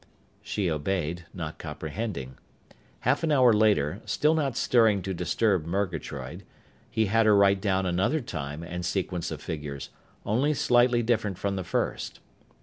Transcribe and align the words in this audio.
She 0.41 0.67
obeyed, 0.67 1.27
not 1.31 1.59
comprehending. 1.59 2.39
Half 3.01 3.21
an 3.21 3.31
hour 3.31 3.53
later, 3.53 4.01
still 4.03 4.33
not 4.33 4.57
stirring 4.57 5.03
to 5.03 5.13
disturb 5.13 5.67
Murgatroyd, 5.67 6.41
he 6.89 7.05
had 7.05 7.27
her 7.27 7.35
write 7.35 7.61
down 7.61 7.85
another 7.85 8.19
time 8.19 8.63
and 8.63 8.83
sequence 8.83 9.29
of 9.29 9.43
figures, 9.43 9.91
only 10.25 10.55
slightly 10.55 11.03
different 11.03 11.37
from 11.37 11.55
the 11.55 11.63
first. 11.63 12.19